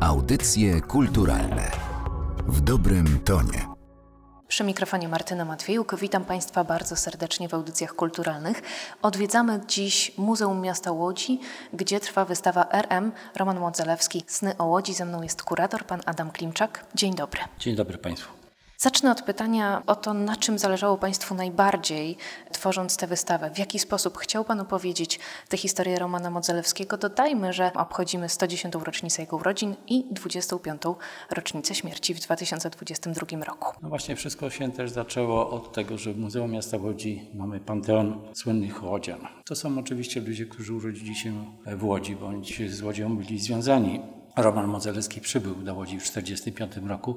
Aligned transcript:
Audycje 0.00 0.80
kulturalne 0.80 1.70
w 2.48 2.60
dobrym 2.60 3.20
tonie. 3.24 3.66
Przy 4.48 4.64
mikrofonie 4.64 5.08
Martyna 5.08 5.44
Matwiejuk. 5.44 5.96
Witam 5.96 6.24
Państwa 6.24 6.64
bardzo 6.64 6.96
serdecznie 6.96 7.48
w 7.48 7.54
audycjach 7.54 7.94
kulturalnych. 7.94 8.62
Odwiedzamy 9.02 9.60
dziś 9.68 10.12
Muzeum 10.18 10.60
Miasta 10.60 10.92
Łodzi, 10.92 11.40
gdzie 11.72 12.00
trwa 12.00 12.24
wystawa 12.24 12.66
RM 12.72 13.12
Roman 13.36 13.60
Modzelewski 13.60 14.24
Sny 14.26 14.56
o 14.58 14.64
Łodzi. 14.64 14.94
Ze 14.94 15.04
mną 15.04 15.22
jest 15.22 15.42
kurator, 15.42 15.84
pan 15.84 16.00
Adam 16.06 16.30
Klimczak. 16.30 16.84
Dzień 16.94 17.14
dobry. 17.14 17.40
Dzień 17.58 17.76
dobry 17.76 17.98
Państwu. 17.98 18.39
Zacznę 18.82 19.10
od 19.10 19.22
pytania 19.22 19.82
o 19.86 19.96
to, 19.96 20.14
na 20.14 20.36
czym 20.36 20.58
zależało 20.58 20.98
Państwu 20.98 21.34
najbardziej, 21.34 22.16
tworząc 22.52 22.96
tę 22.96 23.06
wystawę. 23.06 23.50
W 23.54 23.58
jaki 23.58 23.78
sposób 23.78 24.18
chciał 24.18 24.44
Pan 24.44 24.60
opowiedzieć 24.60 25.18
tę 25.48 25.56
historię 25.56 25.98
Romana 25.98 26.30
Modzelewskiego? 26.30 26.96
Dodajmy, 26.96 27.52
że 27.52 27.72
obchodzimy 27.72 28.28
110. 28.28 28.74
rocznicę 28.84 29.22
jego 29.22 29.36
urodzin 29.36 29.74
i 29.88 30.04
25. 30.10 30.82
rocznicę 31.30 31.74
śmierci 31.74 32.14
w 32.14 32.20
2022 32.20 33.44
roku. 33.44 33.76
No 33.82 33.88
właśnie, 33.88 34.16
wszystko 34.16 34.50
się 34.50 34.72
też 34.72 34.90
zaczęło 34.90 35.50
od 35.50 35.72
tego, 35.72 35.98
że 35.98 36.12
w 36.12 36.18
Muzeum 36.18 36.50
Miasta 36.50 36.76
Łodzi 36.76 37.30
mamy 37.34 37.60
panteon 37.60 38.20
słynnych 38.34 38.84
łodzian. 38.84 39.26
To 39.44 39.56
są 39.56 39.78
oczywiście 39.78 40.20
ludzie, 40.20 40.46
którzy 40.46 40.74
urodzili 40.74 41.14
się 41.14 41.44
w 41.66 41.84
Łodzi, 41.84 42.16
bądź 42.16 42.70
z 42.70 42.82
Łodzią 42.82 43.16
byli 43.16 43.38
związani. 43.38 44.00
Roman 44.36 44.66
Modzelewski 44.66 45.20
przybył 45.20 45.54
do 45.54 45.74
Łodzi 45.74 46.00
w 46.00 46.10
1945 46.10 46.88
roku 46.88 47.16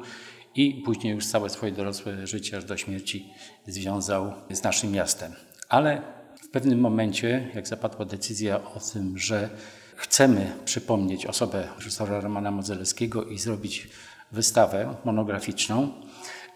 i 0.55 0.73
później 0.85 1.13
już 1.13 1.25
całe 1.25 1.49
swoje 1.49 1.71
dorosłe 1.71 2.27
życie 2.27 2.57
aż 2.57 2.65
do 2.65 2.77
śmierci 2.77 3.29
związał 3.67 4.33
z 4.51 4.63
naszym 4.63 4.91
miastem. 4.91 5.33
Ale 5.69 6.01
w 6.43 6.47
pewnym 6.49 6.79
momencie, 6.79 7.49
jak 7.55 7.67
zapadła 7.67 8.05
decyzja 8.05 8.63
o 8.63 8.79
tym, 8.93 9.17
że 9.17 9.49
chcemy 9.95 10.51
przypomnieć 10.65 11.25
osobę 11.25 11.67
reżysera 11.77 12.21
Romana 12.21 12.51
Modzelewskiego 12.51 13.25
i 13.25 13.37
zrobić 13.37 13.87
wystawę 14.31 14.95
monograficzną, 15.05 15.91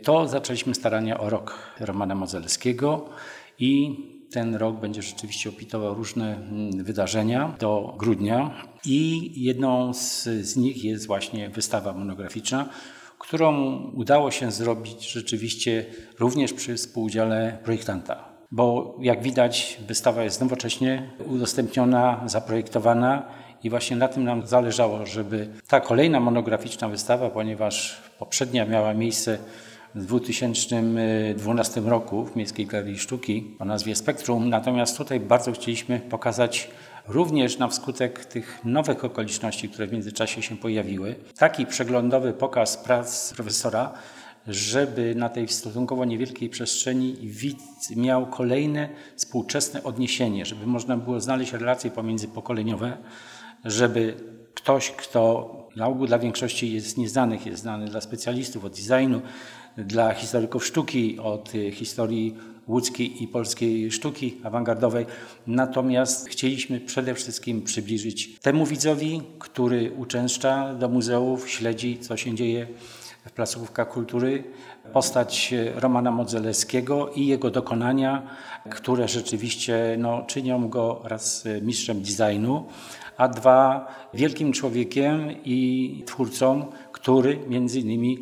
to 0.03 0.27
zaczęliśmy 0.27 0.75
starania 0.75 1.19
o 1.19 1.29
rok 1.29 1.59
Romana 1.79 2.15
Modzelewskiego 2.15 3.09
i 3.59 3.97
ten 4.31 4.55
rok 4.55 4.79
będzie 4.79 5.01
rzeczywiście 5.01 5.49
opitował 5.49 5.93
różne 5.93 6.35
mm, 6.35 6.83
wydarzenia 6.83 7.55
do 7.59 7.95
grudnia 7.97 8.63
i 8.85 9.31
jedną 9.43 9.93
z, 9.93 10.23
z 10.23 10.55
nich 10.55 10.83
jest 10.83 11.07
właśnie 11.07 11.49
wystawa 11.49 11.93
monograficzna, 11.93 12.69
którą 13.19 13.77
udało 13.95 14.31
się 14.31 14.51
zrobić 14.51 15.11
rzeczywiście 15.11 15.85
również 16.19 16.53
przy 16.53 16.75
współudziale 16.75 17.57
projektanta. 17.63 18.37
Bo 18.51 18.95
jak 19.01 19.23
widać, 19.23 19.77
wystawa 19.87 20.23
jest 20.23 20.41
nowocześnie 20.41 21.09
udostępniona, 21.25 22.21
zaprojektowana 22.25 23.25
i 23.63 23.69
właśnie 23.69 23.97
na 23.97 24.07
tym 24.07 24.23
nam 24.23 24.47
zależało, 24.47 25.05
żeby 25.05 25.47
ta 25.67 25.79
kolejna 25.79 26.19
monograficzna 26.19 26.89
wystawa, 26.89 27.29
ponieważ 27.29 28.01
poprzednia 28.19 28.65
miała 28.65 28.93
miejsce 28.93 29.37
w 29.95 30.05
2012 30.05 31.81
roku 31.81 32.25
w 32.25 32.35
Miejskiej 32.35 32.65
Galerii 32.65 32.99
Sztuki 32.99 33.55
o 33.59 33.65
nazwie 33.65 33.95
Spektrum, 33.95 34.49
natomiast 34.49 34.97
tutaj 34.97 35.19
bardzo 35.19 35.51
chcieliśmy 35.51 35.99
pokazać 35.99 36.69
również 37.07 37.57
na 37.57 37.67
wskutek 37.67 38.25
tych 38.25 38.59
nowych 38.65 39.05
okoliczności, 39.05 39.69
które 39.69 39.87
w 39.87 39.91
międzyczasie 39.93 40.41
się 40.41 40.57
pojawiły, 40.57 41.15
taki 41.37 41.65
przeglądowy 41.65 42.33
pokaz 42.33 42.77
prac 42.77 43.33
profesora, 43.33 43.93
żeby 44.47 45.15
na 45.15 45.29
tej 45.29 45.47
stosunkowo 45.47 46.05
niewielkiej 46.05 46.49
przestrzeni 46.49 47.17
widz 47.21 47.95
miał 47.95 48.25
kolejne 48.25 48.89
współczesne 49.15 49.83
odniesienie, 49.83 50.45
żeby 50.45 50.67
można 50.67 50.97
było 50.97 51.19
znaleźć 51.19 51.53
relacje 51.53 51.91
pomiędzypokoleniowe, 51.91 52.97
żeby 53.65 54.13
ktoś, 54.53 54.91
kto 54.91 55.53
na 55.75 55.87
ogół 55.87 56.07
dla 56.07 56.19
większości 56.19 56.73
jest 56.73 56.97
nieznanych, 56.97 57.45
jest 57.45 57.61
znany 57.61 57.85
dla 57.85 58.01
specjalistów 58.01 58.65
od 58.65 58.73
designu, 58.73 59.21
dla 59.77 60.13
historyków 60.13 60.65
sztuki, 60.65 61.19
od 61.19 61.51
historii 61.71 62.37
łódzkiej 62.67 63.23
i 63.23 63.27
polskiej 63.27 63.91
sztuki 63.91 64.37
awangardowej. 64.43 65.05
Natomiast 65.47 66.29
chcieliśmy 66.29 66.79
przede 66.79 67.15
wszystkim 67.15 67.61
przybliżyć 67.61 68.39
temu 68.39 68.65
widzowi, 68.65 69.21
który 69.39 69.91
uczęszcza 69.97 70.73
do 70.73 70.89
muzeów, 70.89 71.49
śledzi, 71.49 71.99
co 71.99 72.17
się 72.17 72.35
dzieje 72.35 72.67
w 73.25 73.31
placówkach 73.31 73.89
kultury, 73.89 74.43
postać 74.93 75.53
Romana 75.75 76.11
Modzelewskiego 76.11 77.11
i 77.15 77.27
jego 77.27 77.51
dokonania, 77.51 78.27
które 78.69 79.07
rzeczywiście 79.07 79.95
no, 79.99 80.23
czynią 80.27 80.69
go 80.69 81.01
raz 81.03 81.43
mistrzem 81.61 82.01
designu, 82.01 82.65
a 83.17 83.27
dwa 83.27 83.87
wielkim 84.13 84.53
człowiekiem 84.53 85.31
i 85.45 86.03
twórcą, 86.05 86.65
który 86.91 87.39
między 87.47 87.79
innymi 87.79 88.17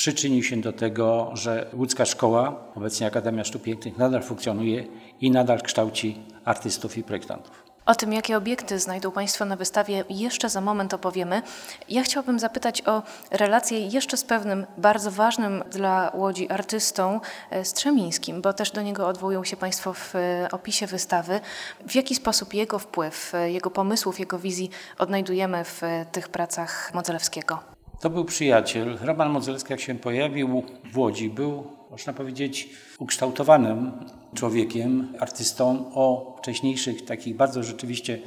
przyczynił 0.00 0.42
się 0.42 0.60
do 0.60 0.72
tego, 0.72 1.30
że 1.34 1.70
łódzka 1.72 2.04
szkoła, 2.04 2.64
obecnie 2.74 3.06
Akademia 3.06 3.44
Sztuk 3.44 3.62
Pięknych, 3.62 3.98
nadal 3.98 4.22
funkcjonuje 4.22 4.84
i 5.20 5.30
nadal 5.30 5.60
kształci 5.62 6.18
artystów 6.44 6.98
i 6.98 7.02
projektantów. 7.02 7.62
O 7.86 7.94
tym, 7.94 8.12
jakie 8.12 8.36
obiekty 8.36 8.78
znajdą 8.78 9.10
Państwo 9.10 9.44
na 9.44 9.56
wystawie, 9.56 10.04
jeszcze 10.10 10.48
za 10.48 10.60
moment 10.60 10.94
opowiemy. 10.94 11.42
Ja 11.88 12.02
chciałabym 12.02 12.38
zapytać 12.38 12.82
o 12.86 13.02
relację 13.30 13.86
jeszcze 13.86 14.16
z 14.16 14.24
pewnym 14.24 14.66
bardzo 14.76 15.10
ważnym 15.10 15.64
dla 15.70 16.12
Łodzi 16.14 16.50
artystą 16.50 17.20
e, 17.50 17.64
Strzemińskim, 17.64 18.42
bo 18.42 18.52
też 18.52 18.70
do 18.70 18.82
niego 18.82 19.08
odwołują 19.08 19.44
się 19.44 19.56
Państwo 19.56 19.92
w 19.92 20.14
e, 20.14 20.48
opisie 20.52 20.86
wystawy. 20.86 21.40
W 21.88 21.94
jaki 21.94 22.14
sposób 22.14 22.54
jego 22.54 22.78
wpływ, 22.78 23.34
e, 23.34 23.50
jego 23.50 23.70
pomysłów, 23.70 24.20
jego 24.20 24.38
wizji 24.38 24.70
odnajdujemy 24.98 25.64
w 25.64 25.82
tych 26.12 26.28
pracach 26.28 26.94
Modzelewskiego? 26.94 27.79
To 28.00 28.10
był 28.10 28.24
przyjaciel. 28.24 28.98
Roman 29.00 29.30
Modzelski, 29.30 29.72
jak 29.72 29.80
się 29.80 29.94
pojawił 29.94 30.62
w 30.92 30.98
Łodzi, 30.98 31.30
był, 31.30 31.64
można 31.90 32.12
powiedzieć, 32.12 32.68
ukształtowanym 32.98 33.92
człowiekiem, 34.34 35.12
artystą 35.18 35.90
o 35.94 36.36
wcześniejszych, 36.38 37.04
takich 37.04 37.36
bardzo 37.36 37.62
rzeczywiście 37.62 38.18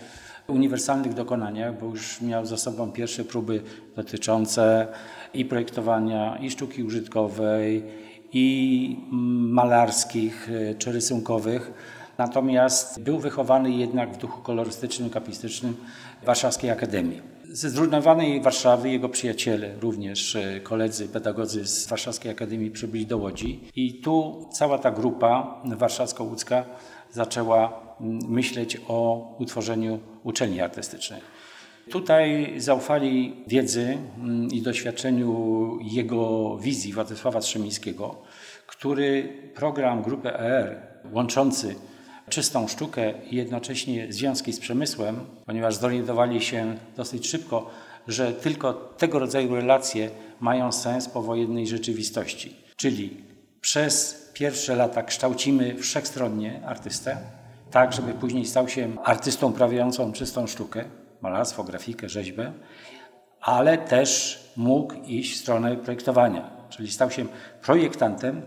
uniwersalnych 0.48 1.14
dokonaniach, 1.14 1.80
bo 1.80 1.86
już 1.86 2.22
miał 2.22 2.46
za 2.46 2.58
sobą 2.58 2.92
pierwsze 2.92 3.24
próby 3.24 3.62
dotyczące 3.96 4.88
i 5.34 5.46
projektowania, 5.46 6.38
i 6.38 6.50
sztuki 6.50 6.84
użytkowej, 6.84 7.84
i 8.34 8.98
malarskich 9.50 10.50
czy 10.78 10.92
rysunkowych. 10.92 11.74
Natomiast 12.18 13.02
był 13.02 13.20
wychowany 13.20 13.72
jednak 13.72 14.14
w 14.14 14.18
duchu 14.18 14.42
kolorystycznym, 14.42 15.10
kapistycznym 15.10 15.78
Warszawskiej 16.26 16.70
Akademii. 16.70 17.33
Ze 17.54 17.70
zrównowanej 17.70 18.42
Warszawy 18.42 18.90
jego 18.90 19.10
przyjaciele, 19.10 19.76
również 19.82 20.36
e, 20.36 20.60
koledzy, 20.60 21.08
pedagodzy 21.08 21.68
z 21.68 21.88
Warszawskiej 21.88 22.32
Akademii 22.32 22.72
przybyli 22.72 23.06
do 23.06 23.18
Łodzi 23.18 23.60
i 23.76 23.94
tu 23.94 24.48
cała 24.52 24.78
ta 24.78 24.92
grupa 24.92 25.62
warszawsko-łódzka 25.66 26.64
zaczęła 27.12 27.80
myśleć 28.30 28.78
o 28.88 29.28
utworzeniu 29.40 30.00
uczelni 30.24 30.62
artystycznej. 30.62 31.22
Tutaj 31.90 32.54
zaufali 32.58 33.44
wiedzy 33.48 33.98
mm, 34.18 34.48
i 34.48 34.62
doświadczeniu 34.62 35.80
jego 35.82 36.58
wizji 36.58 36.94
Władysława 36.94 37.42
Strzemińskiego, 37.42 38.16
który 38.68 39.34
program 39.56 40.02
grupy 40.02 40.34
ER 40.34 40.78
łączący 41.12 41.76
czystą 42.30 42.68
sztukę 42.68 43.14
i 43.32 43.36
jednocześnie 43.36 44.14
związki 44.14 44.54
z 44.54 44.60
przemysłem, 44.60 45.20
ponieważ 45.46 45.76
zorientowali 45.76 46.42
się 46.42 46.78
dosyć 46.98 47.28
szybko, 47.28 47.70
że 48.08 48.34
tylko 48.34 48.74
tego 48.74 49.20
rodzaju 49.20 49.56
relacje 49.56 50.10
mają 50.40 50.72
sens 50.72 51.10
powojennej 51.10 51.68
rzeczywistości. 51.68 52.56
Czyli 52.76 53.24
przez 53.62 54.24
pierwsze 54.34 54.76
lata 54.76 55.04
kształcimy 55.04 55.76
wszechstronnie 55.76 56.62
artystę, 56.66 57.18
tak 57.72 57.94
żeby 57.94 58.14
później 58.14 58.46
stał 58.46 58.68
się 58.68 58.96
artystą 59.04 59.50
uprawiającą 59.50 60.14
czystą 60.14 60.48
sztukę, 60.48 60.86
malarstwo, 61.22 61.64
grafikę, 61.64 62.10
rzeźbę, 62.10 62.54
ale 63.42 63.78
też 63.78 64.40
mógł 64.58 64.94
iść 65.06 65.34
w 65.34 65.42
stronę 65.42 65.78
projektowania, 65.78 66.50
czyli 66.70 66.92
stał 66.92 67.12
się 67.12 67.26
projektantem. 67.62 68.42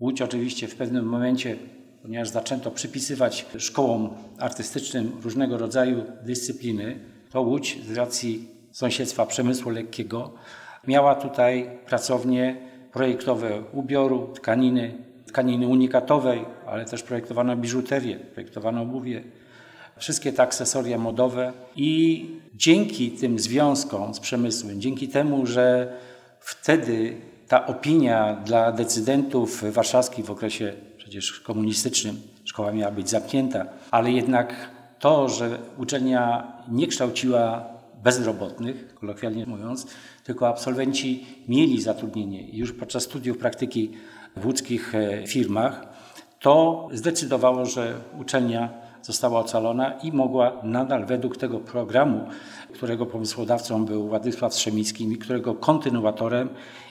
Łódź 0.00 0.22
oczywiście 0.22 0.68
w 0.68 0.76
pewnym 0.76 1.04
momencie 1.04 1.56
ponieważ 2.04 2.28
zaczęto 2.28 2.70
przypisywać 2.70 3.46
szkołom 3.58 4.10
artystycznym 4.38 5.12
różnego 5.22 5.58
rodzaju 5.58 6.04
dyscypliny, 6.22 6.98
to 7.30 7.42
Łódź 7.42 7.78
z 7.86 7.96
racji 7.96 8.48
sąsiedztwa 8.70 9.26
przemysłu 9.26 9.70
lekkiego 9.70 10.34
miała 10.86 11.14
tutaj 11.14 11.70
pracownie 11.86 12.56
projektowe 12.92 13.62
ubioru, 13.72 14.32
tkaniny, 14.34 14.94
tkaniny 15.26 15.68
unikatowej, 15.68 16.44
ale 16.66 16.84
też 16.84 17.02
projektowano 17.02 17.56
biżuterię, 17.56 18.16
projektowano 18.16 18.82
obuwie, 18.82 19.22
wszystkie 19.96 20.32
te 20.32 20.42
akcesoria 20.42 20.98
modowe. 20.98 21.52
I 21.76 22.26
dzięki 22.54 23.10
tym 23.10 23.38
związkom 23.38 24.14
z 24.14 24.20
przemysłem, 24.20 24.80
dzięki 24.80 25.08
temu, 25.08 25.46
że 25.46 25.96
wtedy 26.40 27.16
ta 27.48 27.66
opinia 27.66 28.34
dla 28.44 28.72
decydentów 28.72 29.64
warszawskich 29.72 30.24
w 30.24 30.30
okresie 30.30 30.72
przecież 31.04 31.40
komunistycznym 31.40 32.20
szkoła 32.44 32.72
miała 32.72 32.92
być 32.92 33.10
zamknięta, 33.10 33.66
ale 33.90 34.12
jednak 34.12 34.70
to, 34.98 35.28
że 35.28 35.58
uczelnia 35.78 36.52
nie 36.68 36.86
kształciła 36.86 37.64
bezrobotnych, 38.04 38.94
kolokwialnie 38.94 39.46
mówiąc, 39.46 39.86
tylko 40.24 40.48
absolwenci 40.48 41.26
mieli 41.48 41.82
zatrudnienie 41.82 42.48
już 42.50 42.72
podczas 42.72 43.02
studiów 43.02 43.38
praktyki 43.38 43.90
w 44.36 44.46
łódzkich 44.46 44.94
e, 44.94 45.26
firmach, 45.26 45.86
to 46.40 46.88
zdecydowało, 46.92 47.66
że 47.66 48.00
uczelnia 48.20 48.83
została 49.04 49.40
ocalona 49.40 49.92
i 49.92 50.12
mogła 50.12 50.52
nadal 50.62 51.06
według 51.06 51.36
tego 51.36 51.58
programu, 51.58 52.28
którego 52.74 53.06
pomysłodawcą 53.06 53.84
był 53.84 54.08
Władysław 54.08 54.54
Strzemiński 54.54 55.12
i 55.12 55.18
którego 55.18 55.54
kontynuatorem 55.54 56.48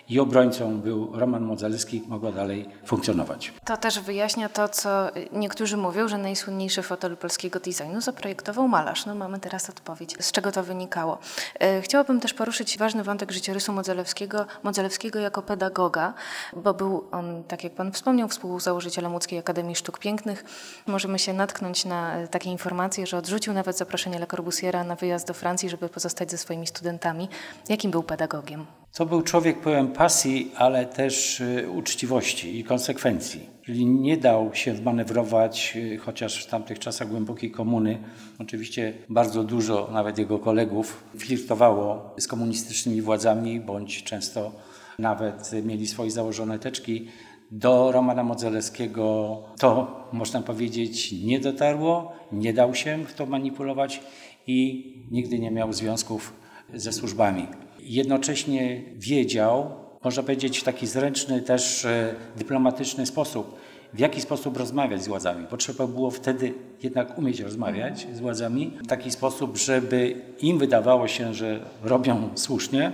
i 0.09 0.19
obrońcą 0.19 0.79
był 0.79 1.09
Roman 1.13 1.43
Modzelski, 1.43 2.03
mogła 2.07 2.31
dalej 2.31 2.69
funkcjonować. 2.85 3.53
To 3.65 3.77
też 3.77 3.99
wyjaśnia 3.99 4.49
to, 4.49 4.69
co 4.69 5.09
niektórzy 5.31 5.77
mówią, 5.77 6.07
że 6.07 6.17
najsłynniejszy 6.17 6.81
fotel 6.81 7.17
polskiego 7.17 7.59
designu 7.59 8.01
zaprojektował 8.01 8.67
malarz. 8.67 9.05
No 9.05 9.15
mamy 9.15 9.39
teraz 9.39 9.69
odpowiedź, 9.69 10.15
z 10.19 10.31
czego 10.31 10.51
to 10.51 10.63
wynikało. 10.63 11.17
E, 11.59 11.81
chciałabym 11.81 12.19
też 12.19 12.33
poruszyć 12.33 12.77
ważny 12.77 13.03
wątek 13.03 13.31
życiorysu 13.31 13.73
Modzelewskiego, 13.73 14.45
Modzelewskiego 14.63 15.19
jako 15.19 15.41
pedagoga, 15.41 16.13
bo 16.55 16.73
był 16.73 17.03
on, 17.11 17.43
tak 17.47 17.63
jak 17.63 17.73
Pan 17.73 17.91
wspomniał, 17.91 18.27
współzałożycielem 18.27 19.13
Łódzkiej 19.13 19.39
Akademii 19.39 19.75
Sztuk 19.75 19.99
Pięknych. 19.99 20.45
Możemy 20.87 21.19
się 21.19 21.33
natknąć 21.33 21.85
na 21.85 22.02
takie 22.31 22.49
informacje, 22.49 23.07
że 23.07 23.17
odrzucił 23.17 23.53
nawet 23.53 23.77
zaproszenie 23.77 24.19
Le 24.19 24.27
Corbusiera 24.27 24.83
na 24.83 24.95
wyjazd 24.95 25.27
do 25.27 25.33
Francji, 25.33 25.69
żeby 25.69 25.89
pozostać 25.89 26.31
ze 26.31 26.37
swoimi 26.37 26.67
studentami. 26.67 27.29
Jakim 27.69 27.91
był 27.91 28.03
pedagogiem? 28.03 28.65
To 28.93 29.05
był 29.05 29.21
człowiek 29.21 29.61
pełen 29.61 29.87
pasji, 29.87 30.51
ale 30.55 30.85
też 30.85 31.39
y, 31.39 31.69
uczciwości 31.69 32.59
i 32.59 32.63
konsekwencji. 32.63 33.49
Czyli 33.65 33.85
nie 33.85 34.17
dał 34.17 34.51
się 34.53 34.73
wmanewrować, 34.73 35.73
y, 35.75 35.97
chociaż 35.97 36.45
w 36.45 36.49
tamtych 36.49 36.79
czasach 36.79 37.07
głębokiej 37.07 37.51
komuny, 37.51 37.97
oczywiście 38.39 38.93
bardzo 39.09 39.43
dużo 39.43 39.89
nawet 39.91 40.17
jego 40.17 40.39
kolegów 40.39 41.03
flirtowało 41.17 42.15
z 42.17 42.27
komunistycznymi 42.27 43.01
władzami, 43.01 43.59
bądź 43.59 44.03
często 44.03 44.51
nawet 44.99 45.51
mieli 45.63 45.87
swoje 45.87 46.11
założone 46.11 46.59
teczki. 46.59 47.07
Do 47.55 47.91
Romana 47.91 48.23
Modzelewskiego 48.23 49.37
to, 49.59 49.95
można 50.11 50.41
powiedzieć, 50.41 51.11
nie 51.11 51.39
dotarło, 51.39 52.11
nie 52.31 52.53
dał 52.53 52.75
się 52.75 53.05
w 53.05 53.13
to 53.13 53.25
manipulować 53.25 53.99
i 54.47 54.87
nigdy 55.11 55.39
nie 55.39 55.51
miał 55.51 55.73
związków 55.73 56.33
ze 56.73 56.93
służbami 56.93 57.47
jednocześnie 57.85 58.81
wiedział, 58.95 59.71
można 60.03 60.23
powiedzieć 60.23 60.59
w 60.59 60.63
taki 60.63 60.87
zręczny, 60.87 61.41
też 61.41 61.85
e, 61.85 62.15
dyplomatyczny 62.37 63.05
sposób, 63.05 63.55
w 63.93 63.99
jaki 63.99 64.21
sposób 64.21 64.57
rozmawiać 64.57 65.03
z 65.03 65.07
władzami. 65.07 65.47
Potrzeba 65.47 65.87
było 65.87 66.11
wtedy 66.11 66.53
jednak 66.83 67.17
umieć 67.17 67.39
rozmawiać 67.39 68.07
z 68.13 68.19
władzami 68.19 68.71
w 68.83 68.87
taki 68.87 69.11
sposób, 69.11 69.57
żeby 69.57 70.21
im 70.41 70.57
wydawało 70.57 71.07
się, 71.07 71.33
że 71.33 71.59
robią 71.83 72.29
słusznie, 72.35 72.91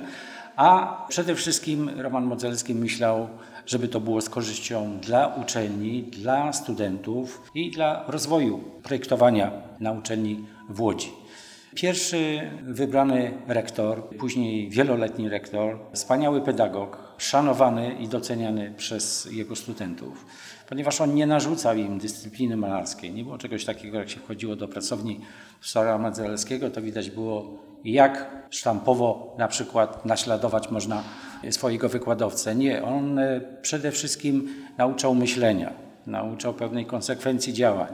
a 0.59 1.05
przede 1.09 1.35
wszystkim 1.35 1.89
Roman 1.99 2.23
Modzelski 2.23 2.75
myślał, 2.75 3.27
żeby 3.65 3.87
to 3.87 3.99
było 3.99 4.21
z 4.21 4.29
korzyścią 4.29 4.99
dla 4.99 5.27
uczelni, 5.27 6.03
dla 6.03 6.53
studentów 6.53 7.41
i 7.55 7.71
dla 7.71 8.03
rozwoju 8.07 8.63
projektowania 8.83 9.51
na 9.79 9.91
uczelni 9.91 10.45
w 10.69 10.81
Łodzi. 10.81 11.11
Pierwszy 11.75 12.51
wybrany 12.63 13.31
rektor, 13.47 14.09
później 14.17 14.69
wieloletni 14.69 15.29
rektor, 15.29 15.79
wspaniały 15.93 16.41
pedagog, 16.41 17.13
szanowany 17.17 17.93
i 17.99 18.07
doceniany 18.07 18.73
przez 18.77 19.27
jego 19.31 19.55
studentów, 19.55 20.25
ponieważ 20.69 21.01
on 21.01 21.15
nie 21.15 21.27
narzucał 21.27 21.77
im 21.77 21.97
dyscypliny 21.97 22.57
malarskiej. 22.57 23.13
Nie 23.13 23.23
było 23.23 23.37
czegoś 23.37 23.65
takiego, 23.65 23.97
jak 23.97 24.09
się 24.09 24.19
wchodziło 24.19 24.55
do 24.55 24.67
pracowni 24.67 25.21
Sora 25.61 25.97
Madzelskiego, 25.97 26.69
to 26.69 26.81
widać 26.81 27.09
było, 27.09 27.63
jak 27.83 28.31
sztampowo 28.49 29.35
na 29.37 29.47
przykład 29.47 30.05
naśladować 30.05 30.71
można 30.71 31.03
swojego 31.49 31.89
wykładowcę. 31.89 32.55
Nie, 32.55 32.83
on 32.83 33.19
e, 33.19 33.41
przede 33.61 33.91
wszystkim 33.91 34.49
nauczał 34.77 35.15
myślenia, 35.15 35.73
nauczał 36.07 36.53
pewnej 36.53 36.85
konsekwencji 36.85 37.53
działań 37.53 37.93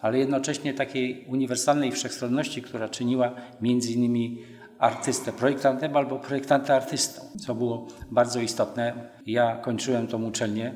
ale 0.00 0.18
jednocześnie 0.18 0.74
takiej 0.74 1.24
uniwersalnej 1.28 1.92
wszechstronności, 1.92 2.62
która 2.62 2.88
czyniła 2.88 3.34
między 3.60 3.92
innymi 3.92 4.38
artystę 4.78 5.32
projektantem 5.32 5.96
albo 5.96 6.18
projektanta 6.18 6.74
artystą, 6.74 7.22
co 7.38 7.54
było 7.54 7.86
bardzo 8.10 8.40
istotne. 8.40 9.08
Ja 9.26 9.56
kończyłem 9.56 10.06
tą 10.06 10.24
uczelnię 10.24 10.74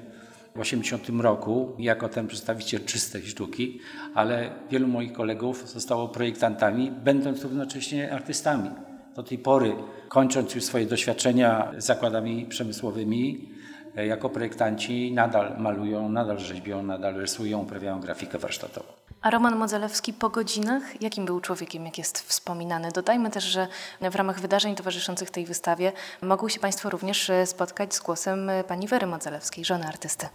w 0.54 0.60
80 0.60 1.08
roku 1.20 1.76
jako 1.78 2.08
ten 2.08 2.26
przedstawiciel 2.26 2.84
czystej 2.84 3.22
sztuki, 3.22 3.80
ale 4.14 4.50
wielu 4.70 4.88
moich 4.88 5.12
kolegów 5.12 5.68
zostało 5.68 6.08
projektantami, 6.08 6.90
będąc 6.90 7.42
równocześnie 7.42 8.12
artystami. 8.12 8.70
Do 9.16 9.22
tej 9.22 9.38
pory, 9.38 9.76
kończąc 10.08 10.54
już 10.54 10.64
swoje 10.64 10.86
doświadczenia 10.86 11.72
z 11.78 11.84
zakładami 11.84 12.46
przemysłowymi, 12.46 13.48
jako 13.96 14.30
projektanci 14.30 15.12
nadal 15.12 15.58
malują, 15.58 16.08
nadal 16.08 16.38
rzeźbią, 16.38 16.82
nadal 16.82 17.14
rysują, 17.14 17.62
uprawiają 17.62 18.00
grafikę 18.00 18.38
warsztatową. 18.38 19.03
A 19.24 19.30
Roman 19.30 19.56
Modzelewski 19.56 20.12
po 20.12 20.30
godzinach, 20.30 21.02
jakim 21.02 21.24
był 21.24 21.40
człowiekiem, 21.40 21.84
jak 21.84 21.98
jest 21.98 22.18
wspominany? 22.18 22.88
Dodajmy 22.94 23.30
też, 23.30 23.44
że 23.44 23.68
w 24.10 24.14
ramach 24.14 24.40
wydarzeń 24.40 24.74
towarzyszących 24.74 25.30
tej 25.30 25.46
wystawie 25.46 25.92
mogą 26.22 26.48
się 26.48 26.60
Państwo 26.60 26.90
również 26.90 27.30
e, 27.30 27.46
spotkać 27.46 27.94
z 27.94 28.00
głosem 28.00 28.50
e, 28.50 28.64
pani 28.64 28.88
Wery 28.88 29.06
Modzelewskiej, 29.06 29.64
żony 29.64 29.86
artysty. 29.86 30.26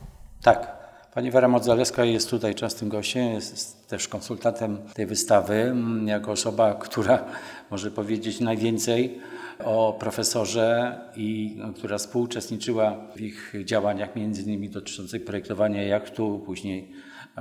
Tak. 0.42 0.78
Pani 1.14 1.32
Wera 1.32 1.48
Modzelewska 1.48 2.06
jest 2.06 2.30
tutaj 2.30 2.56
częstym 2.56 2.90
gościem, 2.90 3.34
jest 3.34 3.88
też 3.88 4.08
konsultantem 4.08 4.78
tej 4.94 5.06
wystawy, 5.06 5.76
jako 6.06 6.32
osoba, 6.32 6.76
która 6.76 7.26
może 7.72 7.92
powiedzieć 7.92 8.40
najwięcej 8.40 9.20
o 9.64 9.94
profesorze 10.00 11.00
i 11.16 11.60
która 11.76 11.98
współuczestniczyła 11.98 12.96
w 13.16 13.22
ich 13.22 13.54
działaniach, 13.66 14.16
między 14.16 14.42
innymi 14.42 14.70
dotyczących 14.70 15.26
projektowania 15.26 15.84
jachtu, 15.84 16.42
później 16.46 16.92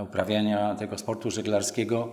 uprawiania 0.02 0.74
tego 0.74 0.98
sportu 0.98 1.30
żeglarskiego 1.30 2.12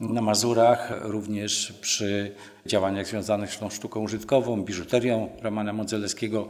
na 0.00 0.22
Mazurach, 0.22 0.92
również 1.02 1.72
przy 1.80 2.34
działaniach 2.66 3.06
związanych 3.06 3.54
z 3.54 3.58
tą 3.58 3.70
sztuką 3.70 4.00
użytkową, 4.00 4.62
biżuterią 4.62 5.28
Romana 5.42 5.72
Modzelewskiego, 5.72 6.48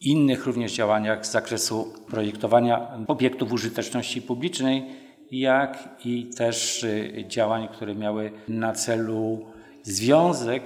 innych 0.00 0.46
również 0.46 0.72
działaniach 0.72 1.26
z 1.26 1.30
zakresu 1.30 1.92
projektowania 2.10 2.98
obiektów 3.06 3.52
użyteczności 3.52 4.22
publicznej, 4.22 4.84
jak 5.30 5.88
i 6.04 6.26
też 6.26 6.84
y, 6.84 7.24
działań, 7.28 7.68
które 7.72 7.94
miały 7.94 8.32
na 8.48 8.72
celu 8.72 9.46
związek 9.82 10.62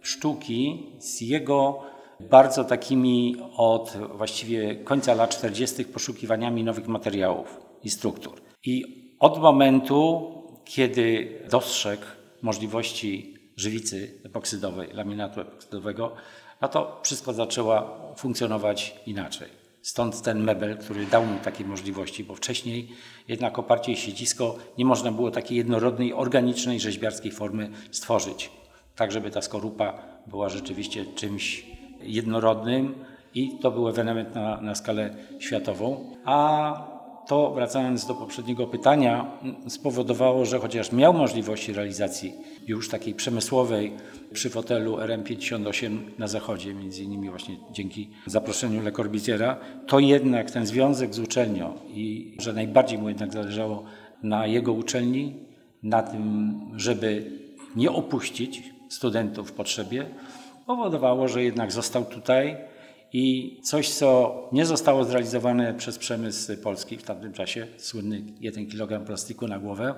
sztuki 0.00 0.86
z 0.98 1.20
jego 1.20 1.82
bardzo 2.20 2.64
takimi 2.64 3.36
od 3.56 3.96
właściwie 4.16 4.76
końca 4.76 5.14
lat 5.14 5.30
40. 5.30 5.84
poszukiwaniami 5.84 6.64
nowych 6.64 6.88
materiałów 6.88 7.60
i 7.84 7.90
struktur. 7.90 8.42
I 8.64 9.01
od 9.22 9.38
momentu, 9.38 10.30
kiedy 10.64 11.38
dostrzegł 11.50 12.02
możliwości 12.42 13.38
żywicy 13.56 14.20
epoksydowej, 14.24 14.88
laminatu 14.92 15.40
epoksydowego, 15.40 16.12
no 16.60 16.68
to 16.68 17.00
wszystko 17.02 17.32
zaczęło 17.32 17.98
funkcjonować 18.16 18.96
inaczej. 19.06 19.48
Stąd 19.82 20.22
ten 20.22 20.44
mebel, 20.44 20.78
który 20.78 21.06
dał 21.06 21.26
mu 21.26 21.38
takie 21.38 21.64
możliwości, 21.64 22.24
bo 22.24 22.34
wcześniej 22.34 22.88
jednak 23.28 23.58
oparcie 23.58 23.96
siedzisko 23.96 24.56
nie 24.78 24.84
można 24.84 25.12
było 25.12 25.30
takiej 25.30 25.58
jednorodnej, 25.58 26.12
organicznej, 26.12 26.80
rzeźbiarskiej 26.80 27.32
formy 27.32 27.70
stworzyć. 27.90 28.50
Tak, 28.96 29.12
żeby 29.12 29.30
ta 29.30 29.42
skorupa 29.42 30.02
była 30.26 30.48
rzeczywiście 30.48 31.04
czymś 31.14 31.66
jednorodnym 32.00 32.94
i 33.34 33.58
to 33.58 33.70
był 33.70 33.88
ewenement 33.88 34.34
na, 34.34 34.60
na 34.60 34.74
skalę 34.74 35.16
światową. 35.38 36.16
A 36.24 36.91
to, 37.26 37.50
wracając 37.50 38.06
do 38.06 38.14
poprzedniego 38.14 38.66
pytania, 38.66 39.38
spowodowało, 39.68 40.44
że 40.44 40.58
chociaż 40.58 40.92
miał 40.92 41.14
możliwości 41.14 41.72
realizacji 41.72 42.34
już 42.66 42.88
takiej 42.88 43.14
przemysłowej 43.14 43.92
przy 44.32 44.50
fotelu 44.50 44.96
RM58 44.96 45.98
na 46.18 46.28
zachodzie, 46.28 46.74
między 46.74 47.02
innymi 47.04 47.30
właśnie 47.30 47.56
dzięki 47.70 48.10
zaproszeniu 48.26 48.82
Le 48.82 48.92
Corbusiera, 48.92 49.56
to 49.86 49.98
jednak 49.98 50.50
ten 50.50 50.66
związek 50.66 51.14
z 51.14 51.18
uczelnią 51.18 51.72
i 51.88 52.36
że 52.38 52.52
najbardziej 52.52 52.98
mu 52.98 53.08
jednak 53.08 53.32
zależało 53.32 53.84
na 54.22 54.46
jego 54.46 54.72
uczelni, 54.72 55.34
na 55.82 56.02
tym, 56.02 56.54
żeby 56.76 57.30
nie 57.76 57.90
opuścić 57.90 58.62
studentów 58.88 59.50
w 59.50 59.52
potrzebie, 59.52 60.06
powodowało, 60.66 61.28
że 61.28 61.42
jednak 61.42 61.72
został 61.72 62.04
tutaj 62.04 62.56
i 63.12 63.58
coś, 63.62 63.88
co 63.88 64.34
nie 64.52 64.66
zostało 64.66 65.04
zrealizowane 65.04 65.74
przez 65.74 65.98
przemysł 65.98 66.56
polski 66.62 66.96
w 66.96 67.02
tamtym 67.02 67.32
czasie, 67.32 67.66
słynny 67.76 68.22
1 68.40 68.66
kg 68.66 69.06
plastiku 69.06 69.48
na 69.48 69.58
głowę 69.58 69.94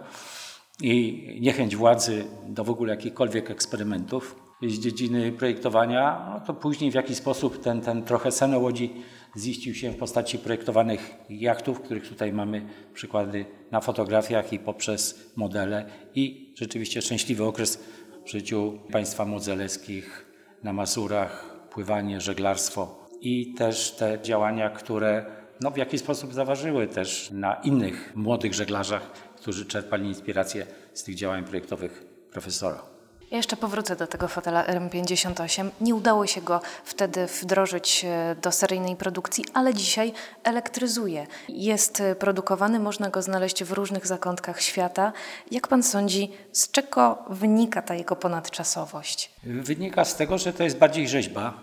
i 0.83 1.39
niechęć 1.41 1.77
władzy 1.77 2.25
do 2.49 2.65
w 2.65 2.71
ogóle 2.71 2.95
jakichkolwiek 2.95 3.51
eksperymentów 3.51 4.45
z 4.63 4.79
dziedziny 4.79 5.33
projektowania, 5.33 6.31
no 6.31 6.47
to 6.47 6.55
później 6.55 6.91
w 6.91 6.95
jakiś 6.95 7.17
sposób 7.17 7.63
ten, 7.63 7.81
ten 7.81 8.03
trochę 8.03 8.33
sen 8.33 8.55
łodzi 8.55 8.93
ziścił 9.37 9.75
się 9.75 9.91
w 9.91 9.97
postaci 9.97 10.39
projektowanych 10.39 11.15
jachtów, 11.31 11.81
których 11.81 12.09
tutaj 12.09 12.33
mamy 12.33 12.69
przykłady 12.95 13.45
na 13.71 13.81
fotografiach 13.81 14.53
i 14.53 14.59
poprzez 14.59 15.33
modele 15.37 15.87
i 16.15 16.55
rzeczywiście 16.59 17.03
szczęśliwy 17.03 17.45
okres 17.45 17.85
w 18.25 18.31
życiu 18.31 18.79
państwa 18.93 19.25
modzeleckich 19.25 20.27
na 20.63 20.73
Mazurach, 20.73 21.55
pływanie, 21.71 22.21
żeglarstwo 22.21 23.04
i 23.25 23.55
też 23.55 23.91
te 23.91 24.19
działania, 24.23 24.71
które 24.71 25.25
no, 25.61 25.71
w 25.71 25.77
jakiś 25.77 26.01
sposób 26.01 26.35
zaważyły 26.35 26.87
też 26.87 27.31
na 27.31 27.55
innych 27.55 28.13
młodych 28.17 28.55
żeglarzach, 28.55 29.03
którzy 29.37 29.67
czerpali 29.67 30.07
inspirację 30.07 30.67
z 30.95 31.03
tych 31.03 31.15
działań 31.15 31.45
projektowych 31.45 32.07
profesora. 32.33 32.83
Ja 33.31 33.37
jeszcze 33.37 33.57
powrócę 33.57 33.97
do 33.97 34.07
tego 34.07 34.29
fotela 34.29 34.67
RM58. 34.67 35.69
Nie 35.81 35.95
udało 35.95 36.27
się 36.27 36.41
go 36.41 36.61
wtedy 36.85 37.27
wdrożyć 37.27 38.05
e, 38.05 38.37
do 38.43 38.53
seryjnej 38.53 38.97
produkcji, 38.97 39.45
ale 39.55 39.75
dzisiaj 39.75 40.13
elektryzuje. 40.45 41.27
Jest 41.49 42.01
e, 42.01 42.15
produkowany, 42.15 42.81
można 42.81 43.11
go 43.11 43.23
znaleźć 43.23 43.65
w 43.65 43.73
różnych 43.73 44.07
zakątkach 44.07 44.61
świata. 44.61 45.13
Jak 45.51 45.69
pan 45.69 45.83
sądzi, 45.83 46.33
z 46.53 46.71
czego 46.71 47.19
wynika 47.31 47.83
ta 47.83 47.95
jego 47.95 48.17
ponadczasowość? 48.17 49.31
Wynika 49.45 50.05
z 50.05 50.17
tego, 50.17 50.39
że 50.39 50.53
to 50.53 50.65
jest 50.65 50.79
bardziej 50.79 51.09
rzeźba 51.09 51.55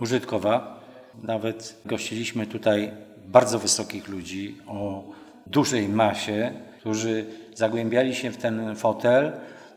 użytkowa. 0.00 0.80
Nawet 1.22 1.82
gościliśmy 1.86 2.46
tutaj 2.46 2.90
bardzo 3.26 3.58
wysokich 3.58 4.08
ludzi 4.08 4.56
o 4.66 5.04
dużej 5.46 5.88
masie, 5.88 6.52
którzy 6.80 7.24
zagłębiali 7.54 8.14
się 8.14 8.30
w 8.30 8.36
ten 8.36 8.76
fotel 8.76 9.32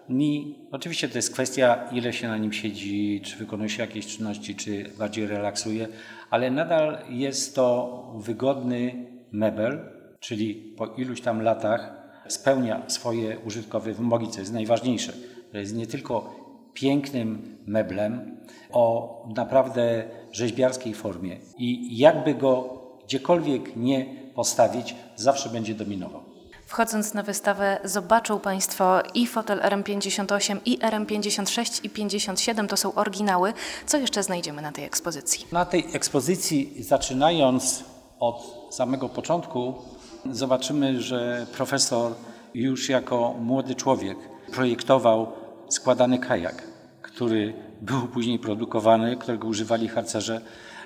i 0.10 0.56
oczywiście 0.72 1.10
to 1.10 1.18
jest 1.18 1.34
kwestia, 1.34 1.90
ile 1.92 2.14
się 2.14 2.28
na 2.28 2.38
nim 2.38 2.54
siedzi, 2.54 3.22
czy 3.26 3.38
wykonuje 3.38 3.70
się 3.70 3.82
jakieś 3.82 4.08
czynności, 4.08 4.56
czy 4.56 4.90
bardziej 4.98 5.28
relaksuje, 5.28 5.88
ale 6.30 6.52
nadal 6.52 6.98
jest 7.10 7.56
to 7.56 8.14
wygodny 8.18 9.06
mebel, 9.32 9.80
czyli 10.20 10.56
po 10.78 10.86
iluś 10.88 11.22
tam 11.22 11.42
latach 11.42 11.94
spełnia 12.28 12.90
swoje 12.90 13.40
użytkowe 13.40 13.94
wymogi, 13.94 14.28
co 14.28 14.40
jest 14.40 14.54
najważniejsze. 14.54 15.14
To 15.52 15.58
jest 15.58 15.76
nie 15.76 15.88
tylko 15.88 16.43
pięknym 16.74 17.58
meblem 17.66 18.38
o 18.72 19.14
naprawdę 19.36 20.04
rzeźbiarskiej 20.32 20.94
formie 20.94 21.38
i 21.58 21.98
jakby 21.98 22.36
go 22.36 22.80
gdziekolwiek 23.06 23.76
nie 23.76 24.06
postawić, 24.36 24.96
zawsze 25.16 25.50
będzie 25.50 25.76
dominował. 25.76 26.24
Wchodząc 26.66 27.14
na 27.14 27.24
wystawę 27.24 27.80
zobaczą 27.84 28.40
Państwo 28.40 29.02
i 29.14 29.28
fotel 29.28 29.60
RM58, 29.60 30.58
i 30.66 30.80
RM56 30.80 31.86
i 31.86 31.90
57, 31.90 32.68
to 32.68 32.78
są 32.78 32.94
oryginały. 32.94 33.54
Co 33.86 33.98
jeszcze 33.98 34.24
znajdziemy 34.24 34.62
na 34.62 34.72
tej 34.72 34.86
ekspozycji? 34.86 35.46
Na 35.52 35.66
tej 35.66 35.86
ekspozycji, 35.94 36.84
zaczynając 36.84 37.84
od 38.20 38.68
samego 38.72 39.10
początku, 39.10 39.74
zobaczymy, 40.32 41.02
że 41.02 41.48
profesor 41.56 42.12
już 42.54 42.90
jako 42.90 43.36
młody 43.40 43.76
człowiek 43.76 44.18
projektował 44.54 45.43
składany 45.74 46.20
kajak, 46.20 46.64
który 47.02 47.54
był 47.82 48.02
później 48.02 48.40
produkowany, 48.40 49.18
którego 49.18 49.48
używali 49.48 49.88
harcerze 49.88 50.42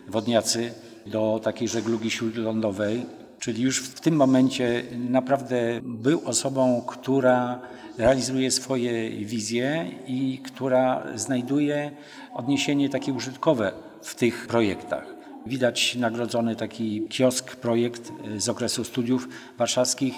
wodniacy 0.07 0.73
do 1.05 1.39
takiej 1.43 1.67
żeglugi 1.67 2.11
śródlądowej 2.11 3.05
czyli 3.39 3.63
już 3.63 3.79
w 3.81 3.99
tym 3.99 4.15
momencie 4.15 4.83
naprawdę 5.09 5.57
był 5.83 6.21
osobą, 6.25 6.83
która 6.87 7.59
realizuje 7.97 8.51
swoje 8.51 9.09
wizje 9.25 9.91
i 10.07 10.39
która 10.43 11.03
znajduje 11.15 11.91
odniesienie 12.33 12.89
takie 12.89 13.13
użytkowe 13.13 13.71
w 14.01 14.15
tych 14.15 14.47
projektach. 14.47 15.05
Widać 15.45 15.95
nagrodzony 15.95 16.55
taki 16.55 17.07
kiosk 17.09 17.55
projekt 17.55 18.11
z 18.37 18.49
okresu 18.49 18.83
studiów 18.83 19.27
warszawskich, 19.57 20.13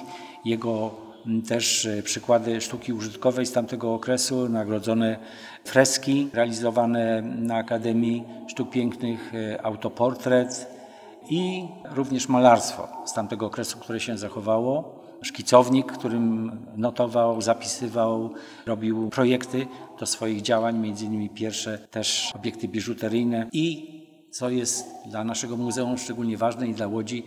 jego 0.45 0.95
też 1.47 1.87
przykłady 2.03 2.61
sztuki 2.61 2.93
użytkowej 2.93 3.45
z 3.45 3.51
tamtego 3.51 3.93
okresu, 3.93 4.49
nagrodzone 4.49 5.19
freski 5.65 6.29
realizowane 6.33 7.21
na 7.21 7.55
Akademii 7.55 8.23
Sztuk 8.47 8.69
Pięknych, 8.69 9.31
autoportret, 9.63 10.79
i 11.29 11.67
również 11.91 12.29
malarstwo 12.29 12.87
z 13.05 13.13
tamtego 13.13 13.45
okresu, 13.45 13.77
które 13.77 13.99
się 13.99 14.17
zachowało. 14.17 14.99
Szkicownik, 15.21 15.91
którym 15.91 16.51
notował, 16.77 17.41
zapisywał, 17.41 18.33
robił 18.65 19.09
projekty 19.09 19.67
do 19.99 20.05
swoich 20.05 20.41
działań, 20.41 20.77
między 20.77 21.05
innymi 21.05 21.29
pierwsze 21.29 21.77
też 21.77 22.31
obiekty 22.35 22.67
biżuteryjne 22.67 23.47
i 23.51 23.99
co 24.31 24.49
jest 24.49 24.87
dla 25.05 25.23
naszego 25.23 25.57
muzeum 25.57 25.97
szczególnie 25.97 26.37
ważne 26.37 26.67
i 26.67 26.73
dla 26.73 26.87
Łodzi, 26.87 27.23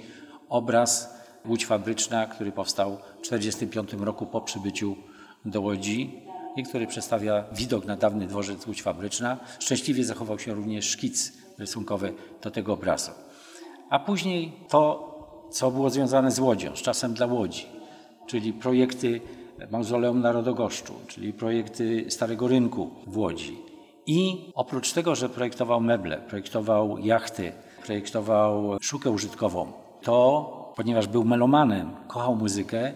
obraz 0.48 1.21
Łódź 1.48 1.66
Fabryczna, 1.66 2.26
który 2.26 2.52
powstał 2.52 2.96
w 2.96 3.22
1945 3.22 4.02
roku 4.06 4.26
po 4.26 4.40
przybyciu 4.40 4.96
do 5.44 5.60
Łodzi 5.60 6.20
i 6.56 6.62
który 6.62 6.86
przedstawia 6.86 7.44
widok 7.52 7.84
na 7.84 7.96
dawny 7.96 8.26
dworzec 8.26 8.66
Łódź 8.66 8.82
Fabryczna. 8.82 9.36
Szczęśliwie 9.58 10.04
zachował 10.04 10.38
się 10.38 10.54
również 10.54 10.84
szkic 10.84 11.32
rysunkowy 11.58 12.14
do 12.42 12.50
tego 12.50 12.72
obrazu 12.72 13.10
a 13.92 13.98
później 13.98 14.52
to, 14.68 15.08
co 15.50 15.70
było 15.70 15.90
związane 15.90 16.30
z 16.30 16.38
Łodzią, 16.38 16.76
z 16.76 16.82
czasem 16.82 17.14
dla 17.14 17.26
Łodzi, 17.26 17.66
czyli 18.26 18.52
projekty 18.52 19.20
Mauzoleum 19.70 20.20
Narodogoszczu, 20.20 20.94
czyli 21.06 21.32
projekty 21.32 22.04
Starego 22.08 22.48
Rynku 22.48 22.90
w 23.06 23.16
Łodzi. 23.16 23.58
I 24.06 24.50
oprócz 24.54 24.92
tego, 24.92 25.14
że 25.14 25.28
projektował 25.28 25.80
meble, 25.80 26.16
projektował 26.16 26.98
jachty, 26.98 27.52
projektował 27.84 28.78
sztukę 28.80 29.10
użytkową, 29.10 29.72
to 30.02 30.61
ponieważ 30.76 31.06
był 31.06 31.24
melomanem, 31.24 31.90
kochał 32.08 32.36
muzykę, 32.36 32.92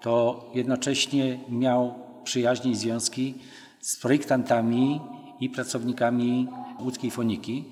to 0.00 0.44
jednocześnie 0.54 1.38
miał 1.48 1.94
przyjaźnie 2.24 2.70
i 2.70 2.76
związki 2.76 3.34
z 3.80 4.00
projektantami 4.00 5.00
i 5.40 5.50
pracownikami 5.50 6.48
łódzkiej 6.80 7.10
foniki 7.10 7.64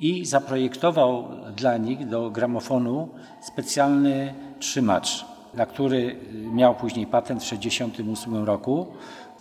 i 0.00 0.26
zaprojektował 0.26 1.28
dla 1.56 1.76
nich 1.76 2.08
do 2.08 2.30
gramofonu 2.30 3.08
specjalny 3.40 4.34
trzymacz, 4.58 5.24
na 5.54 5.66
który 5.66 6.16
miał 6.52 6.74
później 6.74 7.06
patent 7.06 7.42
w 7.42 7.44
1968 7.44 8.44
roku. 8.44 8.86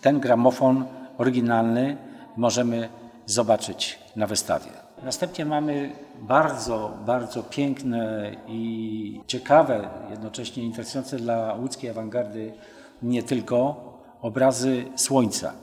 Ten 0.01 0.20
gramofon 0.20 0.86
oryginalny 1.17 1.98
możemy 2.38 2.89
zobaczyć 3.25 4.00
na 4.15 4.27
wystawie. 4.27 4.84
Następnie 5.05 5.45
mamy 5.45 5.95
bardzo, 6.21 6.97
bardzo 7.05 7.43
piękne 7.43 8.35
i 8.47 9.21
ciekawe, 9.27 9.89
jednocześnie 10.09 10.63
interesujące 10.63 11.17
dla 11.17 11.53
łódzkiej 11.53 11.89
awangardy 11.89 12.53
nie 13.01 13.24
tylko 13.24 13.75
obrazy 14.21 14.85
słońca. 14.95 15.53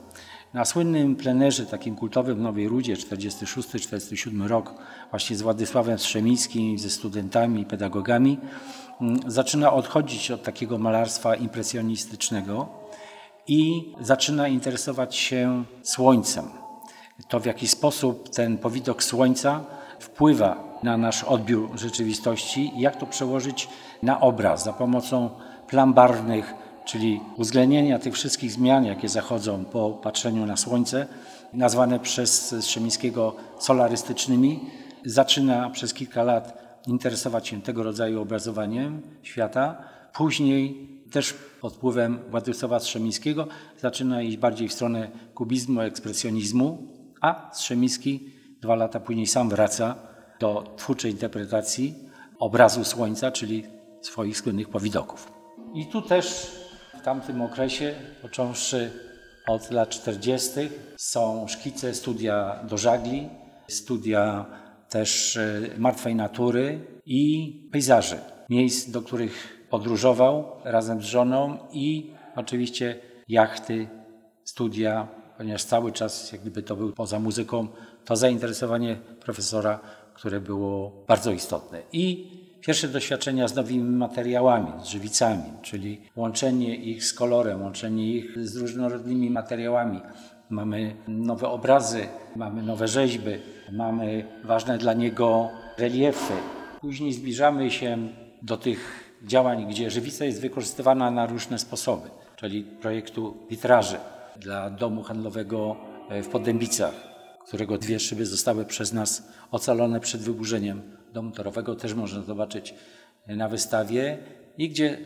Na 0.53 0.65
słynnym 0.65 1.15
plenerze 1.15 1.65
takim 1.65 1.95
kultowym 1.95 2.37
w 2.37 2.41
Nowej 2.41 2.67
Rudzie 2.67 2.95
46-47 2.95 4.47
rok 4.47 4.73
właśnie 5.09 5.35
z 5.35 5.41
Władysławem 5.41 5.99
Strzemińskim, 5.99 6.79
ze 6.79 6.89
studentami, 6.89 7.65
pedagogami 7.65 8.39
mm, 9.01 9.19
zaczyna 9.27 9.73
odchodzić 9.73 10.31
od 10.31 10.43
takiego 10.43 10.77
malarstwa 10.77 11.35
impresjonistycznego 11.35 12.67
i 13.47 13.91
zaczyna 14.01 14.47
interesować 14.47 15.15
się 15.15 15.63
słońcem. 15.81 16.62
To 17.27 17.39
w 17.39 17.45
jaki 17.45 17.67
sposób 17.67 18.29
ten 18.29 18.57
powidok 18.57 19.03
słońca 19.03 19.65
wpływa 19.99 20.79
na 20.83 20.97
nasz 20.97 21.23
odbiór 21.23 21.79
rzeczywistości 21.79 22.71
i 22.75 22.79
jak 22.79 22.95
to 22.95 23.05
przełożyć 23.05 23.69
na 24.03 24.19
obraz 24.19 24.63
za 24.63 24.73
pomocą 24.73 25.29
plam 25.67 25.93
barwnych, 25.93 26.53
czyli 26.85 27.21
uwzględnienia 27.37 27.99
tych 27.99 28.13
wszystkich 28.13 28.51
zmian, 28.51 28.85
jakie 28.85 29.09
zachodzą 29.09 29.65
po 29.65 29.89
patrzeniu 29.91 30.45
na 30.45 30.57
Słońce, 30.57 31.07
nazwane 31.53 31.99
przez 31.99 32.55
Strzemińskiego 32.61 33.35
solarystycznymi, 33.59 34.59
zaczyna 35.05 35.69
przez 35.69 35.93
kilka 35.93 36.23
lat 36.23 36.63
interesować 36.87 37.47
się 37.47 37.61
tego 37.61 37.83
rodzaju 37.83 38.21
obrazowaniem 38.21 39.01
świata. 39.21 39.77
Później 40.13 40.89
też 41.11 41.33
pod 41.61 41.73
wpływem 41.73 42.19
Władysława 42.29 42.79
Strzemińskiego 42.79 43.47
zaczyna 43.81 44.21
iść 44.21 44.37
bardziej 44.37 44.67
w 44.67 44.73
stronę 44.73 45.11
kubizmu, 45.33 45.81
ekspresjonizmu, 45.81 46.87
a 47.23 47.49
Strzemiński 47.53 48.29
dwa 48.61 48.75
lata 48.75 48.99
później 48.99 49.27
sam 49.27 49.49
wraca 49.49 49.95
do 50.39 50.73
twórczej 50.77 51.11
interpretacji 51.11 51.95
obrazu 52.39 52.83
Słońca, 52.83 53.31
czyli 53.31 53.63
swoich 54.01 54.37
słynnych 54.37 54.69
powidoków. 54.69 55.31
I 55.73 55.85
tu 55.87 56.01
też 56.01 56.51
tamtym 57.03 57.41
okresie, 57.41 57.95
począwszy 58.21 58.91
od 59.47 59.71
lat 59.71 59.89
40., 59.89 60.49
są 60.97 61.47
szkice 61.47 61.93
studia 61.93 62.63
do 62.69 62.77
żagli, 62.77 63.29
studia 63.67 64.45
też 64.89 65.37
e, 65.37 65.61
martwej 65.77 66.15
natury 66.15 66.79
i 67.05 67.51
pejzaży, 67.71 68.17
miejsc, 68.49 68.89
do 68.91 69.01
których 69.01 69.65
podróżował 69.69 70.51
razem 70.63 71.01
z 71.01 71.05
żoną 71.05 71.57
i 71.71 72.13
oczywiście 72.35 72.99
jachty, 73.27 73.87
studia, 74.43 75.07
ponieważ 75.37 75.63
cały 75.63 75.91
czas, 75.91 76.31
jak 76.31 76.41
gdyby 76.41 76.63
to 76.63 76.75
był 76.75 76.93
poza 76.93 77.19
muzyką, 77.19 77.67
to 78.05 78.15
zainteresowanie 78.15 78.95
profesora, 79.19 79.79
które 80.13 80.39
było 80.39 80.91
bardzo 81.07 81.31
istotne. 81.31 81.81
I 81.93 82.27
Pierwsze 82.65 82.87
doświadczenia 82.87 83.47
z 83.47 83.55
nowymi 83.55 83.83
materiałami, 83.83 84.67
z 84.83 84.87
żywicami, 84.87 85.43
czyli 85.61 86.01
łączenie 86.15 86.75
ich 86.75 87.03
z 87.03 87.13
kolorem, 87.13 87.61
łączenie 87.61 88.07
ich 88.07 88.47
z 88.47 88.55
różnorodnymi 88.55 89.29
materiałami, 89.29 90.01
mamy 90.49 90.95
nowe 91.07 91.47
obrazy, 91.47 92.07
mamy 92.35 92.63
nowe 92.63 92.87
rzeźby, 92.87 93.31
mamy 93.71 94.25
ważne 94.43 94.77
dla 94.77 94.93
niego 94.93 95.49
reliefy. 95.77 96.33
Później 96.81 97.13
zbliżamy 97.13 97.71
się 97.71 97.97
do 98.41 98.57
tych 98.57 99.13
działań, 99.23 99.67
gdzie 99.69 99.91
żywica 99.91 100.25
jest 100.25 100.41
wykorzystywana 100.41 101.11
na 101.11 101.25
różne 101.25 101.59
sposoby, 101.59 102.09
czyli 102.35 102.63
projektu 102.63 103.37
witraży 103.49 103.97
dla 104.39 104.69
domu 104.69 105.03
handlowego 105.03 105.75
w 106.23 106.27
Podębicach, 106.27 106.93
którego 107.47 107.77
dwie 107.77 107.99
szyby 107.99 108.25
zostały 108.25 108.65
przez 108.65 108.93
nas 108.93 109.23
ocalone 109.51 109.99
przed 109.99 110.21
wyburzeniem 110.21 110.81
domu 111.13 111.31
torowego, 111.31 111.75
też 111.75 111.93
można 111.93 112.21
zobaczyć 112.21 112.73
na 113.27 113.49
wystawie 113.49 114.17
i 114.57 114.69
gdzie 114.69 114.97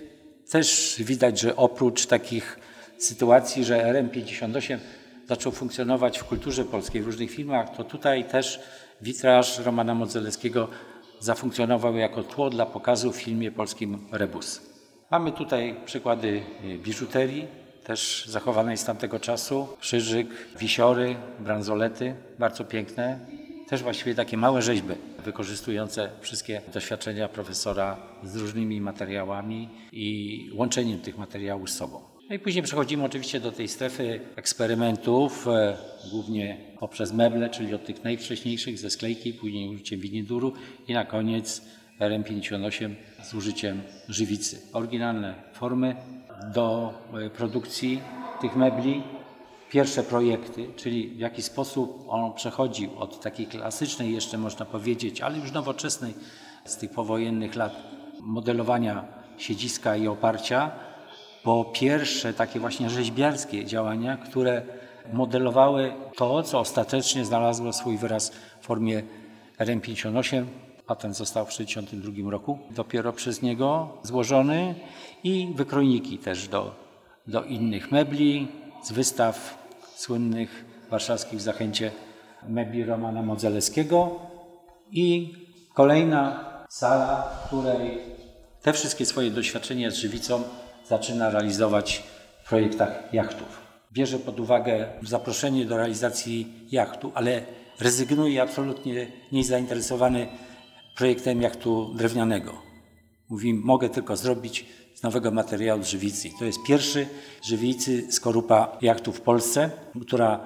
też 0.51 0.95
widać, 0.99 1.39
że 1.39 1.55
oprócz 1.55 2.05
takich 2.05 2.59
sytuacji, 2.97 3.65
że 3.65 3.93
RM58 3.93 4.77
zaczął 5.27 5.51
funkcjonować 5.51 6.19
w 6.19 6.23
kulturze 6.23 6.65
polskiej 6.65 7.01
w 7.01 7.05
różnych 7.05 7.31
filmach, 7.31 7.75
to 7.75 7.83
tutaj 7.83 8.25
też 8.25 8.59
witraż 9.01 9.59
Romana 9.59 9.95
Modzelewskiego 9.95 10.67
zafunkcjonował 11.19 11.95
jako 11.95 12.23
tło 12.23 12.49
dla 12.49 12.65
pokazu 12.65 13.11
w 13.11 13.15
filmie 13.15 13.51
polskim 13.51 14.07
Rebus. 14.11 14.61
Mamy 15.11 15.31
tutaj 15.31 15.75
przykłady 15.85 16.41
biżuterii, 16.83 17.47
też 17.87 18.25
zachowanej 18.27 18.77
z 18.77 18.85
tamtego 18.85 19.19
czasu. 19.19 19.67
Krzyżyk, 19.79 20.27
wisiory, 20.59 21.15
bransolety, 21.39 22.15
bardzo 22.39 22.63
piękne. 22.63 23.19
Też 23.69 23.83
właściwie 23.83 24.15
takie 24.15 24.37
małe 24.37 24.61
rzeźby 24.61 24.93
wykorzystujące 25.25 26.09
wszystkie 26.21 26.61
doświadczenia 26.73 27.27
profesora 27.27 27.97
z 28.23 28.35
różnymi 28.35 28.81
materiałami 28.81 29.69
i 29.91 30.49
łączeniem 30.53 30.99
tych 30.99 31.17
materiałów 31.17 31.69
z 31.69 31.77
sobą. 31.77 31.99
No 32.29 32.35
i 32.35 32.39
później 32.39 32.63
przechodzimy 32.63 33.03
oczywiście 33.03 33.39
do 33.39 33.51
tej 33.51 33.67
strefy 33.67 34.19
eksperymentów, 34.35 35.47
e, 35.47 35.77
głównie 36.11 36.57
poprzez 36.79 37.13
meble, 37.13 37.49
czyli 37.49 37.73
od 37.73 37.85
tych 37.85 38.03
najwcześniejszych 38.03 38.79
ze 38.79 38.89
sklejki, 38.89 39.33
później 39.33 39.69
użyciem 39.69 39.99
winiduru 39.99 40.53
i 40.87 40.93
na 40.93 41.05
koniec 41.05 41.61
RM58 41.99 42.95
z 43.23 43.33
użyciem 43.33 43.81
żywicy. 44.09 44.61
Oryginalne 44.73 45.35
formy 45.53 45.95
do 46.43 46.93
e, 47.13 47.29
produkcji 47.29 48.01
tych 48.41 48.55
mebli. 48.55 49.03
Pierwsze 49.69 50.03
projekty, 50.03 50.67
czyli 50.75 51.09
w 51.09 51.19
jaki 51.19 51.41
sposób 51.41 52.05
on 52.07 52.33
przechodził 52.33 52.99
od 52.99 53.21
takiej 53.21 53.47
klasycznej 53.47 54.13
jeszcze 54.13 54.37
można 54.37 54.65
powiedzieć, 54.65 55.21
ale 55.21 55.37
już 55.37 55.51
nowoczesnej 55.51 56.13
z 56.65 56.77
tych 56.77 56.91
powojennych 56.91 57.55
lat 57.55 57.73
modelowania 58.21 59.05
siedziska 59.37 59.95
i 59.95 60.07
oparcia, 60.07 60.71
po 61.43 61.65
pierwsze 61.65 62.33
takie 62.33 62.59
właśnie 62.59 62.89
rzeźbiarskie 62.89 63.65
działania, 63.65 64.17
które 64.17 64.61
modelowały 65.13 65.93
to, 66.15 66.43
co 66.43 66.59
ostatecznie 66.59 67.25
znalazło 67.25 67.73
swój 67.73 67.97
wyraz 67.97 68.31
w 68.59 68.65
formie 68.65 69.03
RM58. 69.59 70.45
Patent 70.87 71.17
został 71.17 71.45
w 71.45 71.49
1962 71.49 72.31
roku 72.31 72.59
dopiero 72.71 73.13
przez 73.13 73.41
niego 73.41 73.89
złożony 74.03 74.75
i 75.23 75.53
wykrojniki 75.55 76.17
też 76.17 76.47
do, 76.47 76.75
do 77.27 77.43
innych 77.43 77.91
mebli 77.91 78.47
z 78.83 78.91
wystaw 78.91 79.57
słynnych 79.95 80.65
warszawskich 80.89 81.39
w 81.39 81.41
Zachęcie 81.41 81.91
mebli 82.47 82.83
Romana 82.83 83.21
Modzelewskiego 83.21 84.19
i 84.91 85.33
kolejna 85.73 86.45
sala, 86.69 87.21
w 87.21 87.47
której 87.47 87.99
te 88.61 88.73
wszystkie 88.73 89.05
swoje 89.05 89.31
doświadczenia 89.31 89.91
z 89.91 89.95
żywicą 89.95 90.43
zaczyna 90.87 91.29
realizować 91.29 92.03
w 92.43 92.49
projektach 92.49 93.13
jachtów. 93.13 93.61
Bierze 93.93 94.19
pod 94.19 94.39
uwagę 94.39 94.87
zaproszenie 95.01 95.65
do 95.65 95.77
realizacji 95.77 96.67
jachtu, 96.71 97.11
ale 97.15 97.41
rezygnuje 97.79 98.41
absolutnie 98.41 99.07
niezainteresowany 99.31 100.27
projektem 100.97 101.41
jachtu 101.41 101.93
drewnianego. 101.93 102.53
Mówi, 103.29 103.53
mogę 103.53 103.89
tylko 103.89 104.17
zrobić 104.17 104.65
z 104.95 105.03
nowego 105.03 105.31
materiału 105.31 105.83
żywicy. 105.83 106.29
To 106.39 106.45
jest 106.45 106.59
pierwszy 106.67 107.07
żywicy 107.43 108.11
skorupa 108.11 108.77
jachtu 108.81 109.13
w 109.13 109.21
Polsce, 109.21 109.71
która 110.01 110.39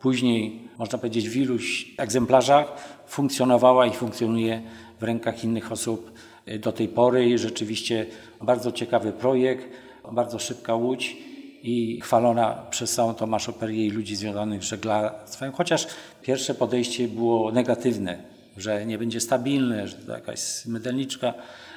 później, 0.00 0.68
można 0.78 0.98
powiedzieć, 0.98 1.28
w 1.28 1.36
iluś 1.36 1.94
egzemplarzach 1.98 2.66
funkcjonowała 3.06 3.86
i 3.86 3.92
funkcjonuje 3.92 4.62
w 5.00 5.02
rękach 5.02 5.44
innych 5.44 5.72
osób 5.72 6.12
do 6.60 6.72
tej 6.72 6.88
pory. 6.88 7.28
I 7.28 7.38
rzeczywiście 7.38 8.06
bardzo 8.40 8.72
ciekawy 8.72 9.12
projekt 9.12 9.68
bardzo 10.12 10.38
szybka 10.38 10.74
łódź 10.74 11.16
i 11.62 12.00
chwalona 12.00 12.66
przez 12.70 12.94
całą 12.94 13.14
Tomaszoperię 13.14 13.86
i 13.86 13.90
ludzi 13.90 14.16
związanych 14.16 14.64
z 14.64 14.68
żeglarstwem, 14.68 15.52
chociaż 15.52 15.86
pierwsze 16.22 16.54
podejście 16.54 17.08
było 17.08 17.52
negatywne, 17.52 18.37
że 18.58 18.86
nie 18.86 18.98
będzie 18.98 19.20
stabilne, 19.20 19.88
że 19.88 19.96
to 19.96 20.12
jakaś 20.12 20.66
mydelniczka 20.66 21.34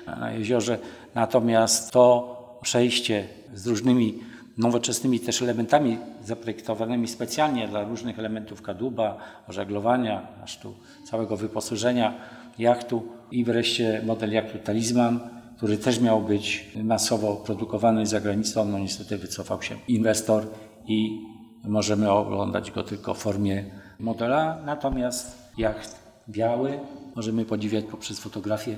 na 0.07 0.31
jeziorze. 0.31 0.77
Natomiast 1.15 1.91
to 1.91 2.37
przejście 2.61 3.27
z 3.53 3.67
różnymi 3.67 4.19
nowoczesnymi 4.57 5.19
też 5.19 5.41
elementami 5.41 5.97
zaprojektowanymi 6.25 7.07
specjalnie 7.07 7.67
dla 7.67 7.83
różnych 7.83 8.19
elementów 8.19 8.61
kadłuba, 8.61 9.17
żeglowania, 9.49 10.27
aż 10.43 10.57
tu 10.57 10.73
całego 11.05 11.37
wyposażenia 11.37 12.13
jachtu 12.59 13.07
i 13.31 13.43
wreszcie 13.43 14.01
model 14.05 14.31
jachtu 14.31 14.57
Talizman, 14.57 15.19
który 15.57 15.77
też 15.77 15.99
miał 15.99 16.21
być 16.21 16.67
masowo 16.83 17.35
produkowany 17.35 18.05
za 18.05 18.21
granicą. 18.21 18.65
No 18.65 18.79
niestety 18.79 19.17
wycofał 19.17 19.61
się 19.61 19.75
inwestor 19.87 20.47
i 20.87 21.21
możemy 21.63 22.11
oglądać 22.11 22.71
go 22.71 22.83
tylko 22.83 23.13
w 23.13 23.17
formie 23.17 23.65
modela. 23.99 24.57
Natomiast 24.65 25.51
jacht 25.57 26.00
biały 26.29 26.79
możemy 27.15 27.45
podziwiać 27.45 27.86
poprzez 27.86 28.19
fotografie 28.19 28.77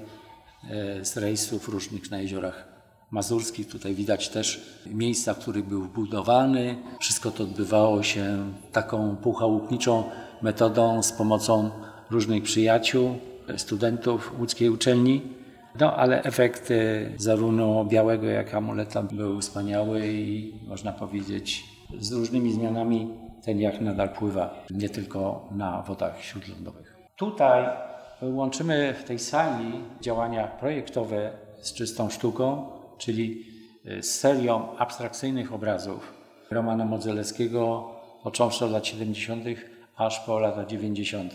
e, 0.70 1.06
z 1.06 1.18
rejsów 1.18 1.70
różnych 1.70 2.12
na 2.12 2.22
jeziorach 2.22 2.68
mazurskich. 3.12 3.68
Tutaj 3.68 3.96
widać 3.96 4.30
też 4.30 4.80
miejsca, 4.86 5.34
w 5.34 5.40
których 5.40 5.66
był 5.66 5.86
budowany. 5.86 6.76
Wszystko 7.00 7.32
to 7.32 7.44
odbywało 7.44 8.04
się 8.04 8.54
taką 8.72 9.16
półchałupniczą 9.16 10.04
metodą 10.42 11.04
z 11.04 11.12
pomocą 11.12 11.72
różnych 12.12 12.44
przyjaciół, 12.44 13.16
studentów 13.58 14.34
łódzkiej 14.40 14.70
uczelni. 14.70 15.22
No 15.80 15.96
ale 15.96 16.24
efekt 16.24 16.70
zarówno 17.18 17.86
białego 17.86 18.28
jak 18.28 18.54
amuleta 18.54 19.04
był 19.04 19.42
wspaniały 19.42 20.08
i 20.08 20.54
można 20.68 20.92
powiedzieć 20.92 21.64
z 22.00 22.12
różnymi 22.12 22.54
zmianami 22.54 23.10
ten 23.46 23.60
jacht 23.60 23.82
nadal 23.82 24.10
pływa, 24.10 24.66
nie 24.70 24.90
tylko 24.90 25.50
na 25.52 25.82
wodach 25.82 26.22
śródlądowych. 26.22 26.93
Tutaj 27.18 27.66
łączymy 28.22 28.94
w 28.94 29.04
tej 29.04 29.20
sali 29.20 29.82
działania 30.02 30.48
projektowe 30.48 31.32
z 31.62 31.74
czystą 31.74 32.10
sztuką, 32.10 32.70
czyli 32.98 33.46
z 34.02 34.06
serią 34.06 34.78
abstrakcyjnych 34.78 35.54
obrazów 35.54 36.14
Romana 36.52 36.86
Modzelewskiego, 36.86 37.90
począwszy 38.24 38.66
od 38.66 38.72
lat 38.72 38.88
70. 38.88 39.46
aż 39.96 40.20
po 40.20 40.40
lata 40.40 40.66
90. 40.66 41.34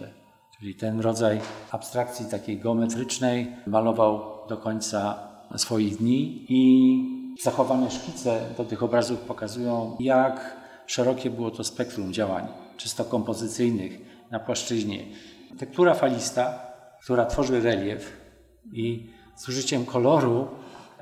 Czyli 0.59 0.75
ten 0.75 1.01
rodzaj 1.01 1.41
abstrakcji 1.71 2.27
takiej 2.31 2.59
geometrycznej 2.59 3.57
malował 3.67 4.21
do 4.49 4.57
końca 4.57 5.19
swoich 5.57 5.97
dni 5.97 6.47
i 6.49 7.39
zachowane 7.43 7.91
szkice 7.91 8.41
do 8.57 8.65
tych 8.65 8.83
obrazów 8.83 9.21
pokazują, 9.21 9.97
jak 10.01 10.57
szerokie 10.87 11.31
było 11.31 11.51
to 11.51 11.65
spektrum 11.65 12.13
działań, 12.13 12.47
czysto 12.77 13.05
kompozycyjnych 13.05 13.99
na 14.31 14.41
płaszczyźnie. 14.41 15.05
Tektura 15.59 15.95
falista, 15.95 16.59
która 17.03 17.27
tworzy 17.27 17.61
relief 17.61 18.13
i 18.73 19.11
z 19.37 19.49
użyciem 19.49 19.85
koloru 19.85 20.49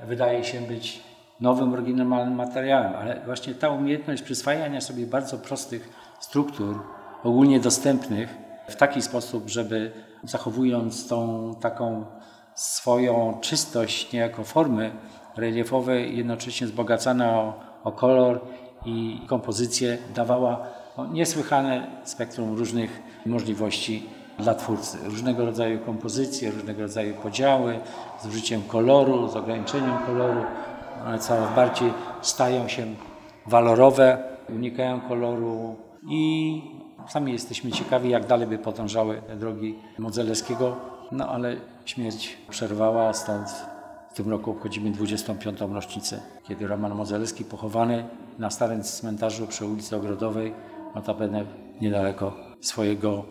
wydaje 0.06 0.44
się 0.44 0.60
być 0.60 1.00
nowym, 1.40 1.72
oryginalnym 1.72 2.34
materiałem, 2.34 2.94
ale 2.94 3.20
właśnie 3.24 3.54
ta 3.54 3.68
umiejętność 3.70 4.22
przyswajania 4.22 4.80
sobie 4.80 5.06
bardzo 5.06 5.38
prostych 5.38 5.88
struktur, 6.20 6.82
ogólnie 7.22 7.60
dostępnych, 7.60 8.34
w 8.68 8.76
taki 8.76 9.02
sposób, 9.02 9.48
żeby 9.48 9.92
zachowując 10.24 11.08
tą 11.08 11.54
taką 11.60 12.06
swoją 12.54 13.38
czystość 13.40 14.12
niejako 14.12 14.44
formy 14.44 14.90
reliefowej, 15.36 16.16
jednocześnie 16.16 16.66
wzbogacana 16.66 17.32
o, 17.32 17.60
o 17.84 17.92
kolor 17.92 18.40
i 18.84 19.20
kompozycję, 19.26 19.98
dawała 20.14 20.66
no, 20.98 21.06
niesłychane 21.06 21.86
spektrum 22.04 22.56
różnych 22.58 23.02
możliwości 23.26 24.08
dla 24.38 24.54
twórcy. 24.54 24.98
Różnego 25.04 25.46
rodzaju 25.46 25.78
kompozycje, 25.78 26.50
różnego 26.50 26.82
rodzaju 26.82 27.14
podziały, 27.14 27.80
z 28.22 28.26
użyciem 28.26 28.62
koloru, 28.62 29.28
z 29.28 29.36
ograniczeniem 29.36 29.98
koloru, 30.06 30.40
one 31.06 31.18
coraz 31.18 31.54
bardziej 31.54 31.92
stają 32.22 32.68
się 32.68 32.86
walorowe, 33.46 34.18
unikają 34.48 35.00
koloru 35.00 35.76
i 36.08 36.62
Sami 37.08 37.32
jesteśmy 37.32 37.72
ciekawi, 37.72 38.10
jak 38.10 38.26
dalej 38.26 38.46
by 38.46 38.58
podążały 38.58 39.22
drogi 39.38 39.74
Modzelewskiego, 39.98 40.76
no 41.12 41.28
ale 41.28 41.56
śmierć 41.84 42.36
przerwała, 42.50 43.12
stąd 43.12 43.48
w 44.10 44.16
tym 44.16 44.30
roku 44.30 44.50
obchodzimy 44.50 44.90
25. 44.90 45.60
rocznicę, 45.60 46.20
kiedy 46.48 46.66
Roman 46.66 46.94
Modzelewski 46.94 47.44
pochowany 47.44 48.04
na 48.38 48.50
starym 48.50 48.82
cmentarzu 48.82 49.46
przy 49.46 49.66
ulicy 49.66 49.96
Ogrodowej 49.96 50.54
notabene 50.94 51.44
niedaleko 51.80 52.32
swojego 52.60 53.24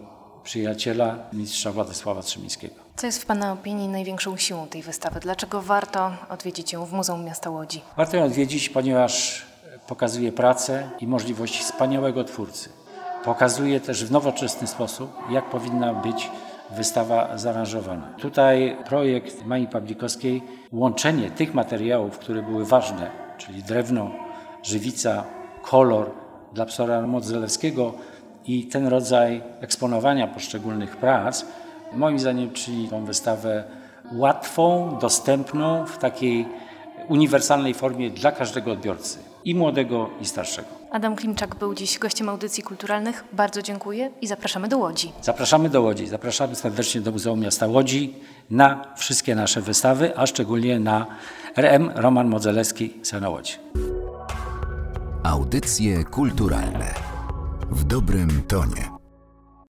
przyjaciela, 0.45 1.17
mistrza 1.34 1.71
Władysława 1.71 2.21
Trzymińskiego. 2.21 2.75
Co 2.95 3.08
jest 3.08 3.21
w 3.21 3.25
Pana 3.25 3.51
opinii 3.51 3.88
największą 3.88 4.38
siłą 4.38 4.67
tej 4.67 4.81
wystawy? 4.81 5.19
Dlaczego 5.19 5.62
warto 5.62 6.12
odwiedzić 6.29 6.73
ją 6.73 6.86
w 6.86 6.93
Muzeum 6.93 7.25
Miasta 7.25 7.49
Łodzi? 7.49 7.81
Warto 7.97 8.17
ją 8.17 8.23
odwiedzić, 8.23 8.69
ponieważ 8.69 9.45
pokazuje 9.88 10.31
pracę 10.31 10.89
i 10.99 11.08
możliwości 11.08 11.63
wspaniałego 11.63 12.23
twórcy. 12.23 12.69
Pokazuje 13.23 13.79
też 13.79 14.05
w 14.05 14.12
nowoczesny 14.12 14.67
sposób, 14.67 15.12
jak 15.29 15.49
powinna 15.49 15.93
być 15.93 16.29
wystawa 16.71 17.38
zaaranżowana. 17.38 18.08
Tutaj 18.19 18.77
projekt 18.86 19.45
Mai 19.45 19.67
Pawlikowskiej, 19.67 20.43
łączenie 20.71 21.31
tych 21.31 21.53
materiałów, 21.53 22.17
które 22.17 22.41
były 22.41 22.65
ważne, 22.65 23.12
czyli 23.38 23.63
drewno, 23.63 24.12
żywica, 24.63 25.23
kolor 25.62 26.12
dla 26.53 26.65
psora 26.65 27.01
Modzelewskiego 27.01 27.93
i 28.47 28.63
ten 28.63 28.88
rodzaj 28.88 29.41
eksponowania 29.62 30.27
poszczególnych 30.27 30.97
prac, 30.97 31.45
moim 31.93 32.19
zdaniem 32.19 32.51
czyni 32.51 32.89
tą 32.89 33.05
wystawę 33.05 33.63
łatwą, 34.13 34.97
dostępną 35.01 35.86
w 35.86 35.97
takiej 35.97 36.45
uniwersalnej 37.10 37.73
formie 37.73 38.10
dla 38.10 38.31
każdego 38.31 38.71
odbiorcy, 38.71 39.19
i 39.45 39.55
młodego, 39.55 40.10
i 40.21 40.25
starszego. 40.25 40.67
Adam 40.91 41.15
Klimczak 41.15 41.55
był 41.55 41.73
dziś 41.73 41.99
gościem 41.99 42.29
audycji 42.29 42.63
kulturalnych. 42.63 43.23
Bardzo 43.34 43.62
dziękuję 43.62 44.12
i 44.21 44.27
zapraszamy 44.27 44.67
do 44.67 44.77
Łodzi. 44.77 45.12
Zapraszamy 45.21 45.69
do 45.69 45.81
Łodzi, 45.81 46.08
zapraszamy 46.08 46.55
serdecznie 46.55 47.01
do 47.01 47.12
Muzeum 47.12 47.39
Miasta 47.39 47.67
Łodzi 47.67 48.13
na 48.49 48.86
wszystkie 48.95 49.36
nasze 49.36 49.62
wystawy, 49.62 50.17
a 50.17 50.27
szczególnie 50.27 50.79
na 50.79 51.05
RM 51.55 51.91
Roman 51.95 52.27
Modzelewski 52.27 52.93
Sena 53.03 53.29
Łodzi. 53.29 53.53
Audycje 55.23 56.03
kulturalne 56.03 57.14
w 57.75 57.83
dobrym 57.83 58.41
tonie. 58.47 58.94